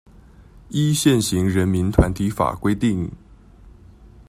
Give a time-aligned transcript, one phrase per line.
[0.69, 3.11] 依現行人民團體法規定